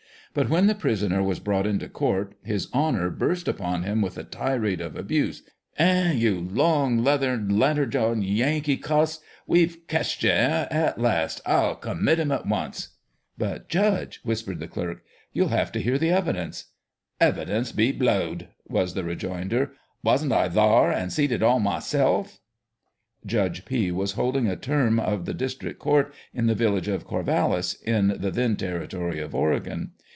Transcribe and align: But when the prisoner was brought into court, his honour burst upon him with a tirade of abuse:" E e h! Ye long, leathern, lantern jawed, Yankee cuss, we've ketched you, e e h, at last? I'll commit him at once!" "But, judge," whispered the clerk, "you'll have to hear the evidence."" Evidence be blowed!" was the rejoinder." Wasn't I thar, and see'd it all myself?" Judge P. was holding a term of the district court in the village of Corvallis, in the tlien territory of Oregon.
But 0.33 0.47
when 0.49 0.67
the 0.67 0.75
prisoner 0.75 1.21
was 1.21 1.41
brought 1.41 1.67
into 1.67 1.89
court, 1.89 2.35
his 2.41 2.69
honour 2.73 3.09
burst 3.09 3.49
upon 3.49 3.83
him 3.83 4.01
with 4.01 4.17
a 4.17 4.23
tirade 4.23 4.79
of 4.79 4.95
abuse:" 4.95 5.41
E 5.77 5.83
e 5.83 5.85
h! 5.85 6.15
Ye 6.15 6.29
long, 6.29 6.99
leathern, 7.03 7.59
lantern 7.59 7.91
jawed, 7.91 8.23
Yankee 8.23 8.77
cuss, 8.77 9.19
we've 9.45 9.85
ketched 9.87 10.23
you, 10.23 10.29
e 10.29 10.31
e 10.31 10.35
h, 10.37 10.67
at 10.71 11.01
last? 11.01 11.41
I'll 11.45 11.75
commit 11.75 12.17
him 12.17 12.31
at 12.31 12.45
once!" 12.47 12.91
"But, 13.37 13.67
judge," 13.67 14.21
whispered 14.23 14.61
the 14.61 14.69
clerk, 14.69 15.03
"you'll 15.33 15.49
have 15.49 15.69
to 15.73 15.81
hear 15.81 15.97
the 15.97 16.11
evidence."" 16.11 16.67
Evidence 17.19 17.73
be 17.73 17.91
blowed!" 17.91 18.47
was 18.69 18.93
the 18.93 19.03
rejoinder." 19.03 19.73
Wasn't 20.01 20.31
I 20.31 20.47
thar, 20.47 20.93
and 20.93 21.11
see'd 21.11 21.33
it 21.33 21.43
all 21.43 21.59
myself?" 21.59 22.39
Judge 23.25 23.65
P. 23.65 23.91
was 23.91 24.13
holding 24.13 24.47
a 24.47 24.55
term 24.55 24.97
of 24.97 25.25
the 25.25 25.33
district 25.33 25.79
court 25.79 26.13
in 26.33 26.47
the 26.47 26.55
village 26.55 26.87
of 26.87 27.05
Corvallis, 27.05 27.73
in 27.81 28.07
the 28.07 28.31
tlien 28.31 28.57
territory 28.57 29.19
of 29.19 29.35
Oregon. 29.35 29.91